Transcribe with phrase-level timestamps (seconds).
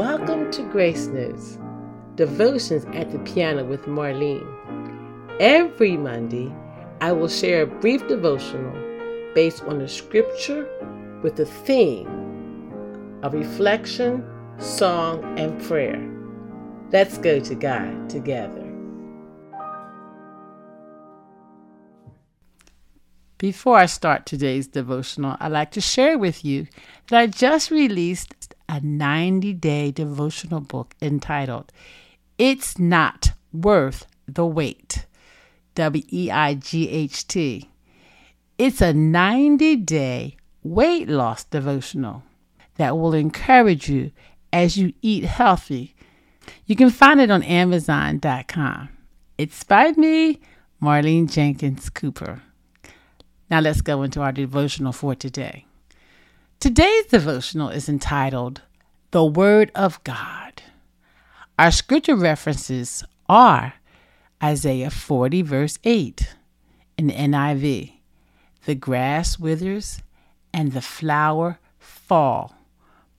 [0.00, 1.58] Welcome to Grace Notes,
[2.14, 4.48] devotions at the piano with Marlene.
[5.38, 6.50] Every Monday,
[7.02, 8.72] I will share a brief devotional
[9.34, 10.66] based on a scripture
[11.22, 12.08] with a theme
[13.22, 14.24] of reflection,
[14.56, 16.00] song, and prayer.
[16.90, 18.66] Let's go to God together.
[23.36, 26.68] Before I start today's devotional, I'd like to share with you
[27.08, 28.34] that I just released
[28.70, 31.72] a 90 day devotional book entitled
[32.38, 35.06] It's Not Worth the Wait.
[35.74, 37.68] W E I G H T.
[38.58, 42.22] It's a 90 day weight loss devotional
[42.76, 44.12] that will encourage you
[44.52, 45.94] as you eat healthy.
[46.66, 48.88] You can find it on Amazon.com.
[49.36, 50.40] It's by me,
[50.80, 52.42] Marlene Jenkins Cooper.
[53.50, 55.66] Now let's go into our devotional for today.
[56.60, 58.60] Today's devotional is entitled
[59.12, 60.60] The Word of God.
[61.58, 63.72] Our scripture references are
[64.44, 66.34] Isaiah 40, verse 8
[66.98, 67.94] in the NIV.
[68.66, 70.02] The grass withers
[70.52, 72.54] and the flower fall,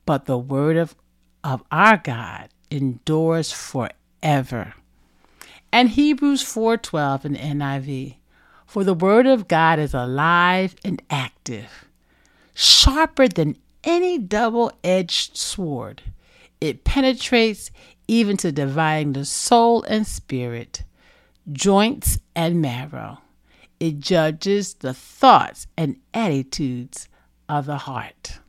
[0.05, 0.95] but the word of,
[1.43, 4.75] of our God endures forever.
[5.71, 8.17] And Hebrews 4:12 in the NIV.
[8.67, 11.87] For the word of God is alive and active,
[12.61, 16.03] sharper than any double edged sword.
[16.59, 17.71] It penetrates
[18.07, 20.83] even to dividing the soul and spirit,
[21.51, 23.19] joints and marrow.
[23.79, 27.09] It judges the thoughts and attitudes
[27.49, 28.39] of the heart.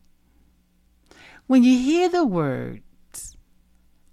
[1.47, 3.37] When you hear the words,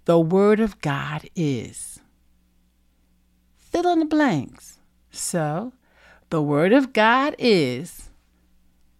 [0.06, 2.00] the Word of God is,
[3.56, 4.78] fill in the blanks.
[5.10, 5.74] So,
[6.30, 8.09] the Word of God is.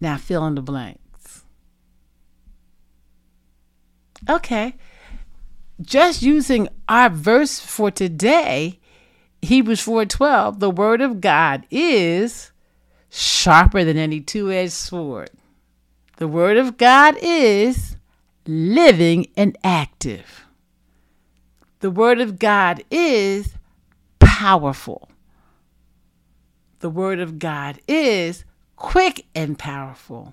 [0.01, 1.45] Now fill in the blanks.
[4.29, 4.75] Okay.
[5.81, 8.81] Just using our verse for today,
[9.43, 12.53] Hebrews 4:12, the word of God is
[13.09, 15.31] sharper than any two-edged sword.
[16.17, 17.97] The word of God is
[18.47, 20.45] living and active.
[21.81, 23.55] The word of God is
[24.19, 25.11] powerful
[26.81, 28.45] the Word of God is
[28.81, 30.33] quick and powerful.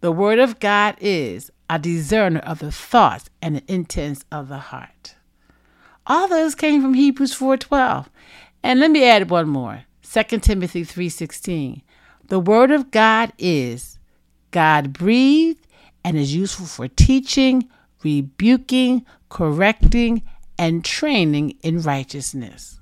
[0.00, 4.58] The Word of God is a discerner of the thoughts and the intents of the
[4.58, 5.16] heart.
[6.06, 8.08] All those came from Hebrews 4:12.
[8.62, 9.82] And let me add one more.
[10.02, 11.82] 2 Timothy 3:16.
[12.28, 13.98] The word of God is
[14.52, 15.66] God breathed
[16.04, 17.68] and is useful for teaching,
[18.04, 20.22] rebuking, correcting,
[20.56, 22.78] and training in righteousness.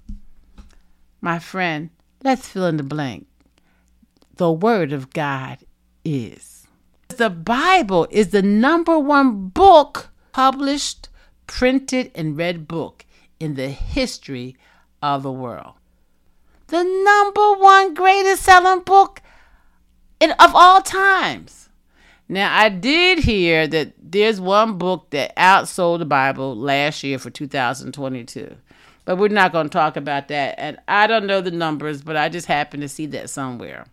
[1.23, 1.89] My friend,
[2.23, 3.27] Let's fill in the blank.
[4.41, 5.59] The Word of God
[6.03, 6.67] is.
[7.09, 11.11] The Bible is the number one book published,
[11.47, 13.05] printed, and read book
[13.39, 14.57] in the history
[15.03, 15.75] of the world.
[16.69, 19.21] The number one greatest selling book
[20.21, 21.69] in, of all times.
[22.27, 27.29] Now, I did hear that there's one book that outsold the Bible last year for
[27.29, 28.57] 2022.
[29.05, 30.55] But we're not going to talk about that.
[30.57, 33.85] And I don't know the numbers, but I just happened to see that somewhere.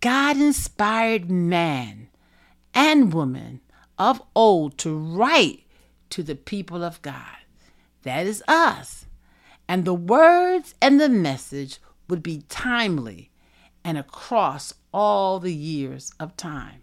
[0.00, 2.08] God inspired man
[2.74, 3.60] and woman
[3.98, 5.64] of old to write
[6.10, 7.36] to the people of God.
[8.02, 9.06] That is us.
[9.68, 11.78] And the words and the message
[12.08, 13.30] would be timely
[13.84, 16.82] and across all the years of time.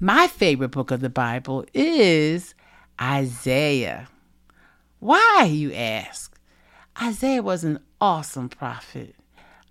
[0.00, 2.54] My favorite book of the Bible is
[3.00, 4.08] Isaiah.
[4.98, 6.38] Why, you ask?
[7.00, 9.14] Isaiah was an awesome prophet.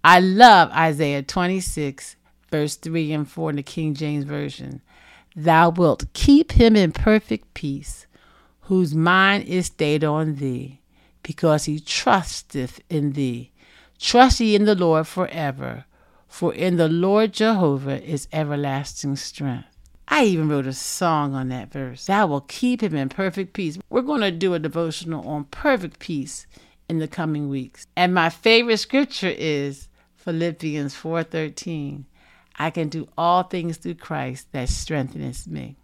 [0.09, 2.16] I love Isaiah 26,
[2.50, 4.81] verse 3 and 4 in the King James Version.
[5.35, 8.07] Thou wilt keep him in perfect peace,
[8.62, 10.79] whose mind is stayed on thee,
[11.23, 13.51] because he trusteth in thee.
[14.00, 15.84] Trust ye in the Lord forever,
[16.29, 19.68] for in the Lord Jehovah is everlasting strength.
[20.07, 22.06] I even wrote a song on that verse.
[22.06, 23.77] That will keep him in perfect peace.
[23.89, 26.48] We're going to do a devotional on perfect peace
[26.88, 27.88] in the coming weeks.
[27.98, 29.89] And my favorite scripture is
[30.27, 32.03] Philippians 4:13.
[32.59, 35.77] I can do all things through Christ that strengthens me.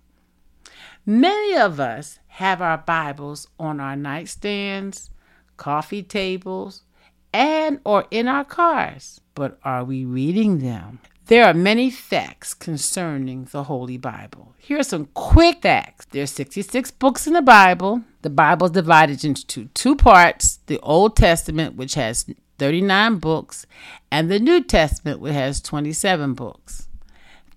[1.06, 5.12] Many of us have our Bibles on our nightstands,
[5.56, 6.84] coffee tables,
[7.32, 11.00] and or in our cars, but are we reading them?
[11.28, 14.56] There are many facts concerning the Holy Bible.
[14.58, 16.06] Here are some quick facts.
[16.12, 18.02] There are 66 books in the Bible.
[18.24, 22.26] The Bible is divided into two parts the Old Testament, which has
[22.58, 23.66] 39 books,
[24.12, 26.88] and the New Testament, which has 27 books.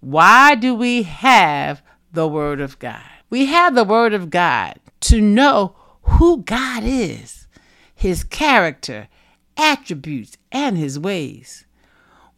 [0.00, 3.02] Why do we have the Word of God?
[3.28, 7.46] We have the Word of God to know who God is,
[7.94, 9.08] His character,
[9.56, 11.66] attributes, and His ways.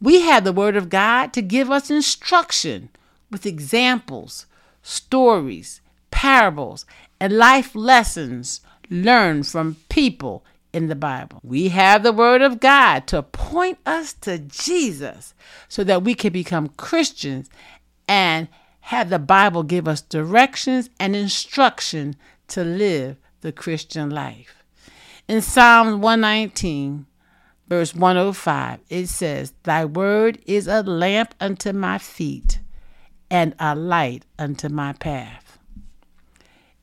[0.01, 2.89] We have the Word of God to give us instruction
[3.31, 4.47] with examples,
[4.83, 5.81] stories,
[6.11, 6.85] parables,
[7.21, 8.61] and life lessons
[8.91, 11.41] learned from people in the Bible.
[11.43, 15.35] We have the Word of God to point us to Jesus
[15.69, 17.51] so that we can become Christians
[18.09, 18.49] and
[18.81, 22.17] have the Bible give us directions and instruction
[22.49, 24.63] to live the Christian life.
[25.29, 27.07] In Psalm 119,
[27.69, 32.61] verse 105, it says, Thy word is a lamp unto my feet
[33.31, 35.59] and a light unto my path.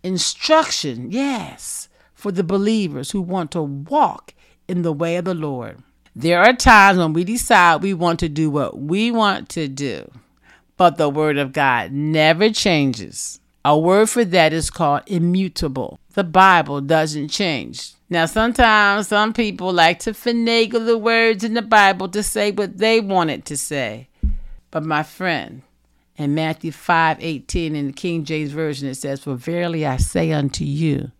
[0.04, 1.89] Instruction, yes
[2.20, 4.34] for the believers who want to walk
[4.68, 5.82] in the way of the Lord.
[6.16, 10.12] There are times when we decide we want to do what we want to do,
[10.76, 13.40] but the Word of God never changes.
[13.64, 16.00] A word for that is called immutable.
[16.14, 17.94] The Bible doesn't change.
[18.10, 22.78] Now, sometimes some people like to finagle the words in the Bible to say what
[22.78, 24.08] they want it to say.
[24.72, 25.62] But my friend,
[26.18, 30.32] in Matthew 5 18 in the King James Version, it says, For verily I say
[30.32, 31.12] unto you,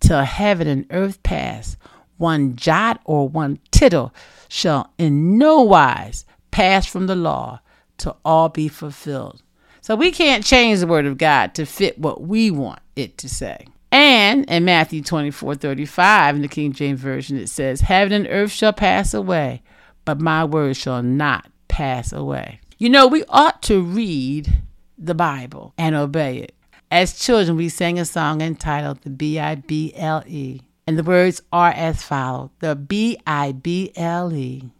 [0.00, 1.76] till heaven and earth pass,
[2.16, 4.14] one jot or one tittle
[4.48, 7.60] shall in no wise pass from the law
[7.98, 9.42] to all be fulfilled.
[9.80, 13.28] So we can't change the word of God to fit what we want it to
[13.28, 13.66] say.
[13.92, 18.50] And in Matthew 24 35, in the King James Version, it says, Heaven and earth
[18.50, 19.62] shall pass away,
[20.04, 22.60] but my word shall not pass away.
[22.78, 24.52] You know, we ought to read
[24.98, 26.55] the Bible and obey it.
[26.90, 31.02] As children, we sang a song entitled The B I B L E, and the
[31.02, 34.70] words are as follows The B I B L E.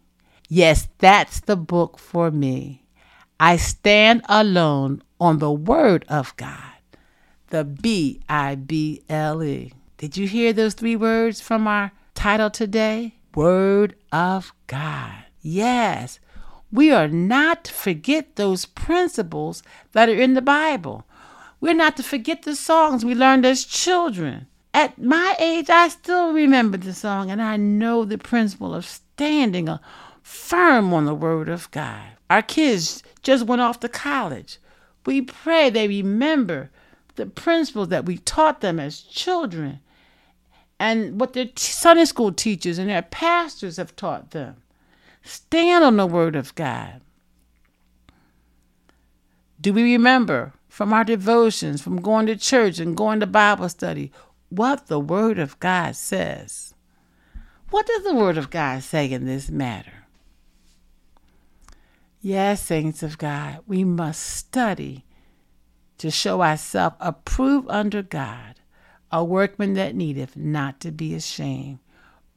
[0.47, 2.85] Yes, that's the book for me.
[3.41, 6.75] I stand alone on the Word of God.
[7.47, 9.73] The B I B L E.
[9.97, 13.15] Did you hear those three words from our title today?
[13.35, 15.25] Word of God.
[15.41, 16.21] Yes,
[16.71, 21.05] we are not to forget those principles that are in the Bible.
[21.59, 24.47] We're not to forget the songs we learned as children.
[24.73, 29.69] At my age, I still remember the song and I know the principle of standing
[30.21, 32.09] firm on the Word of God.
[32.29, 34.59] Our kids just went off to college.
[35.05, 36.69] We pray they remember
[37.15, 39.79] the principles that we taught them as children
[40.79, 44.57] and what their Sunday school teachers and their pastors have taught them.
[45.23, 47.01] Stand on the Word of God.
[49.59, 54.11] Do we remember from our devotions, from going to church and going to Bible study,
[54.49, 56.75] what the Word of God says.
[57.71, 60.05] What does the Word of God say in this matter?
[62.21, 65.03] Yes, saints of God, we must study
[65.97, 68.59] to show ourselves approved under God,
[69.11, 71.79] a workman that needeth not to be ashamed,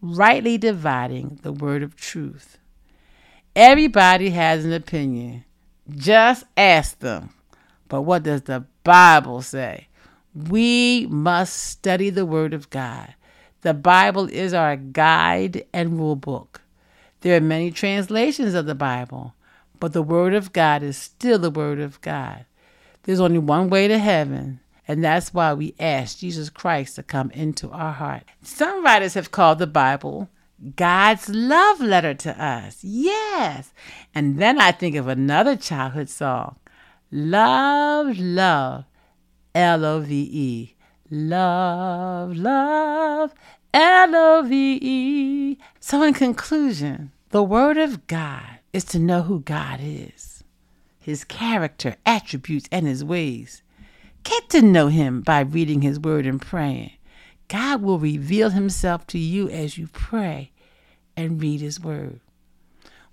[0.00, 2.56] rightly dividing the word of truth.
[3.54, 5.44] Everybody has an opinion.
[5.90, 7.35] Just ask them.
[7.90, 9.88] But what does the Bible say?
[10.32, 13.14] We must study the Word of God.
[13.62, 16.62] The Bible is our guide and rule book.
[17.20, 19.35] There are many translations of the Bible,
[19.80, 22.47] but the Word of God is still the Word of God.
[23.02, 27.32] There's only one way to heaven, And that's why we ask Jesus Christ to come
[27.32, 28.23] into our heart.
[28.42, 30.30] Some writers have called the Bible
[30.76, 32.78] God's love letter to us.
[32.82, 33.73] Yes.
[34.14, 36.56] And then I think of another childhood song
[37.12, 38.85] Love, Love,
[39.55, 40.76] L O V E.
[41.11, 43.35] Love, love,
[43.75, 45.59] L O V E.
[45.81, 50.45] So, in conclusion, the Word of God is to know who God is,
[51.00, 53.62] His character, attributes, and His ways.
[54.23, 56.93] Get to know Him by reading His Word and praying.
[57.49, 60.52] God will reveal Himself to you as you pray
[61.17, 62.21] and read His Word.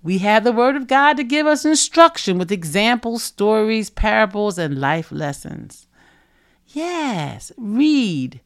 [0.02, 4.80] We have the Word of God to give us instruction with examples, stories, parables, and
[4.80, 5.88] life lessons.
[6.68, 8.40] Yes, read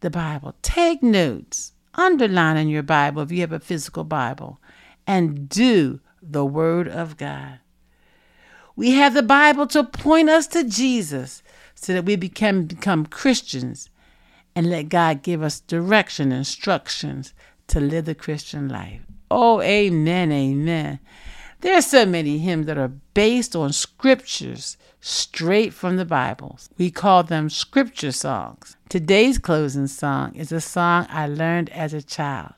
[0.00, 0.54] the Bible.
[0.62, 1.72] Take notes.
[1.94, 4.58] Underline in your Bible if you have a physical Bible.
[5.06, 7.58] And do the Word of God.
[8.76, 11.42] We have the Bible to point us to Jesus
[11.74, 13.90] so that we can become Christians
[14.54, 17.34] and let God give us direction, instructions
[17.66, 19.09] to live the Christian life.
[19.30, 20.98] Oh, amen, amen.
[21.60, 26.68] There are so many hymns that are based on scriptures straight from the Bibles.
[26.78, 28.76] We call them scripture songs.
[28.88, 32.54] Today's closing song is a song I learned as a child.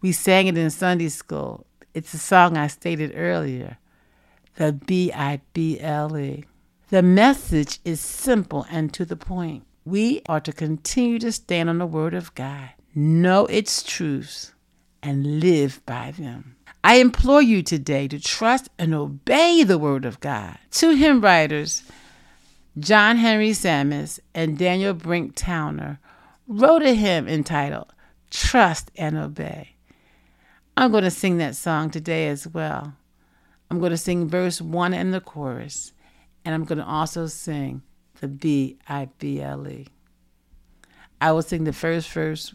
[0.00, 1.66] We sang it in Sunday school.
[1.92, 3.78] It's a song I stated earlier
[4.56, 6.44] the B I B L E.
[6.90, 9.64] The message is simple and to the point.
[9.84, 14.52] We are to continue to stand on the Word of God, know its truths,
[15.02, 16.56] and live by them.
[16.82, 20.58] I implore you today to trust and obey the Word of God.
[20.70, 21.82] Two hymn writers,
[22.78, 26.00] John Henry Sammis and Daniel Brink Towner,
[26.46, 27.92] wrote a hymn entitled
[28.30, 29.76] Trust and Obey.
[30.76, 32.94] I'm going to sing that song today as well.
[33.70, 35.92] I'm going to sing verse 1 and the chorus,
[36.44, 37.82] and I'm going to also sing
[38.20, 39.86] the B I B L E.
[41.20, 42.54] I will sing the first verse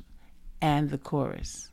[0.61, 1.69] and the chorus.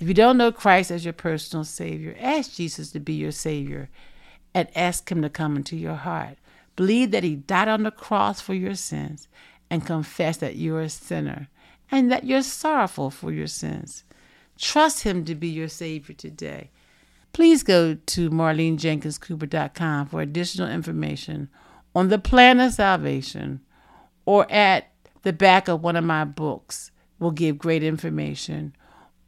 [0.00, 3.90] If you don't know Christ as your personal Savior, ask Jesus to be your Savior
[4.54, 6.38] and ask Him to come into your heart.
[6.74, 9.28] Believe that He died on the cross for your sins
[9.68, 11.48] and confess that you're a sinner
[11.90, 14.04] and that you're sorrowful for your sins.
[14.56, 16.70] Trust Him to be your Savior today.
[17.34, 21.50] Please go to marlenejenkinscooper.com for additional information
[21.94, 23.60] on the plan of salvation
[24.24, 24.90] or at
[25.22, 28.74] the back of one of my books will give great information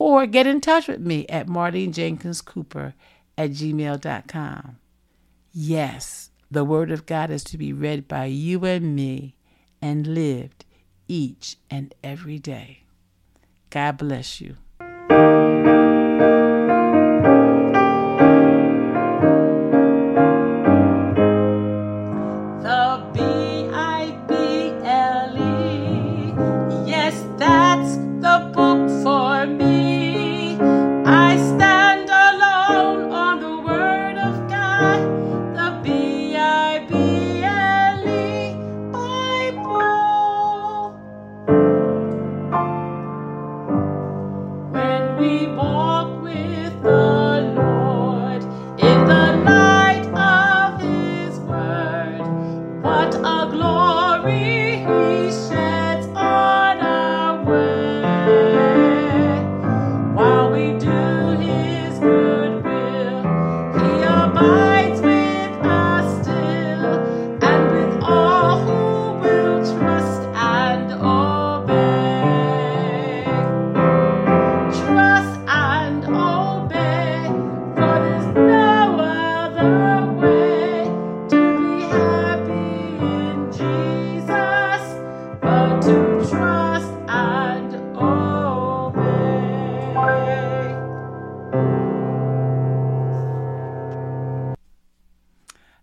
[0.03, 2.95] or get in touch with me at marlenejenkinscooper
[3.39, 4.77] at gmail.com.
[5.53, 9.37] Yes, the Word of God is to be read by you and me
[9.81, 10.65] and lived
[11.09, 12.85] each and every day.
[13.71, 14.57] God bless you.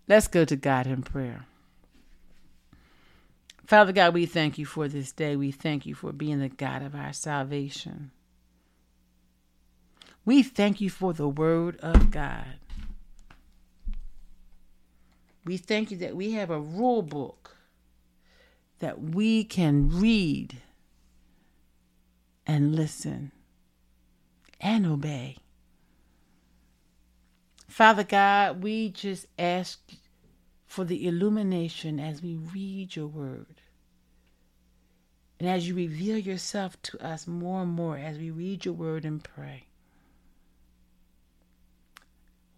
[0.09, 1.45] Let's go to God in prayer.
[3.67, 5.35] Father God, we thank you for this day.
[5.35, 8.09] We thank you for being the God of our salvation.
[10.25, 12.55] We thank you for the Word of God.
[15.45, 17.55] We thank you that we have a rule book
[18.79, 20.57] that we can read
[22.47, 23.31] and listen
[24.59, 25.37] and obey.
[27.67, 29.79] Father God, we just ask
[30.65, 33.61] for the illumination as we read your word.
[35.39, 39.05] And as you reveal yourself to us more and more as we read your word
[39.05, 39.65] and pray.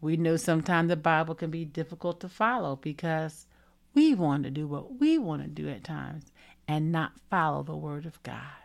[0.01, 3.45] We know sometimes the Bible can be difficult to follow because
[3.93, 6.31] we want to do what we want to do at times
[6.67, 8.60] and not follow the Word of God.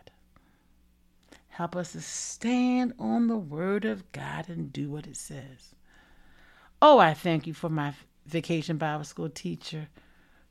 [1.57, 5.73] Help us to stand on the Word of God and do what it says.
[6.83, 7.95] Oh, I thank you for my
[8.27, 9.87] vacation Bible school teacher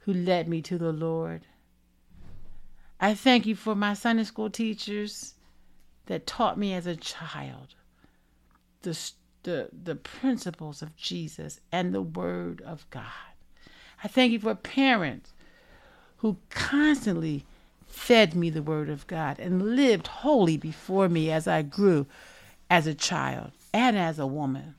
[0.00, 1.46] who led me to the Lord.
[2.98, 5.34] I thank you for my Sunday school teachers
[6.06, 7.76] that taught me as a child
[8.82, 8.98] the,
[9.44, 13.04] the, the principles of Jesus and the Word of God.
[14.02, 15.34] I thank you for parents
[16.16, 17.46] who constantly
[17.86, 22.06] fed me the Word of God and lived wholly before me as I grew
[22.68, 24.74] as a child and as a woman.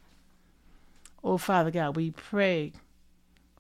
[1.24, 2.74] Oh, Father God, we pray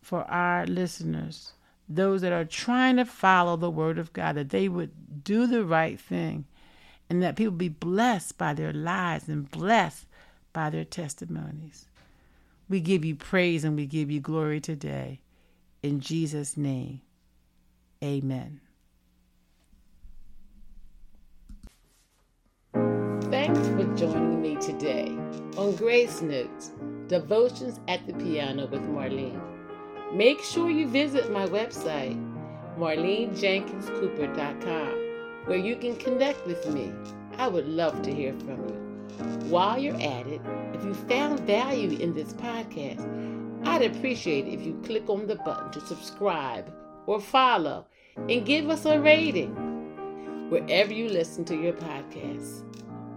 [0.01, 1.53] for our listeners,
[1.89, 5.65] those that are trying to follow the Word of God, that they would do the
[5.65, 6.45] right thing
[7.09, 10.05] and that people be blessed by their lives and blessed
[10.53, 11.85] by their testimonies.
[12.69, 15.21] We give you praise and we give you glory today.
[15.81, 17.01] In Jesus' name,
[18.03, 18.59] amen.
[23.97, 25.07] Joining me today
[25.57, 26.71] on Grace Notes
[27.07, 29.41] Devotions at the Piano with Marlene.
[30.13, 32.15] Make sure you visit my website,
[32.77, 35.07] marlenejenkinscooper.com
[35.47, 36.93] where you can connect with me.
[37.39, 38.75] I would love to hear from you.
[39.49, 40.41] While you're at it,
[40.75, 43.03] if you found value in this podcast,
[43.65, 46.71] I'd appreciate it if you click on the button to subscribe
[47.07, 47.87] or follow
[48.29, 49.55] and give us a rating
[50.51, 52.63] wherever you listen to your podcasts.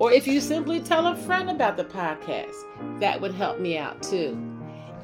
[0.00, 2.54] Or if you simply tell a friend about the podcast,
[3.00, 4.36] that would help me out too.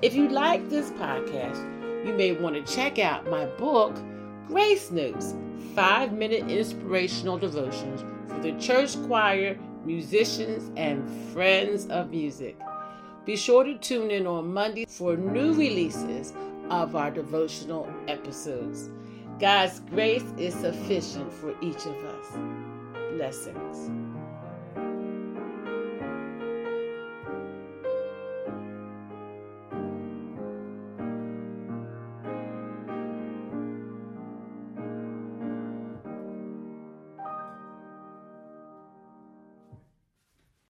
[0.01, 3.95] If you like this podcast, you may want to check out my book,
[4.47, 5.35] Grace Notes
[5.75, 12.59] five minute inspirational devotions for the church choir, musicians, and friends of music.
[13.27, 16.33] Be sure to tune in on Monday for new releases
[16.71, 18.89] of our devotional episodes.
[19.39, 22.39] God's grace is sufficient for each of us.
[23.13, 24.06] Blessings.